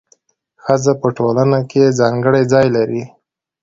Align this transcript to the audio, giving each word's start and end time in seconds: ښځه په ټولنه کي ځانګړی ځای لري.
ښځه 0.63 0.93
په 1.01 1.07
ټولنه 1.17 1.59
کي 1.69 1.83
ځانګړی 1.99 2.41
ځای 2.53 2.65
لري. 2.75 3.03